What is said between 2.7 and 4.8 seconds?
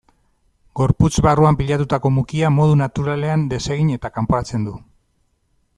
naturalean desegin eta kanporatzen du.